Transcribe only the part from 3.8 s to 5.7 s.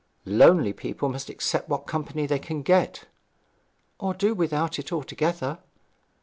'Or do without it altogether.'